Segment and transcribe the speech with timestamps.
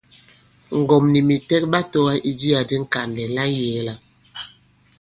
[0.79, 3.93] Ŋgɔ̀m nì mìtɛk ɓa tōŋa i jiā di Ŋkànlɛ̀ la ŋyēe-la.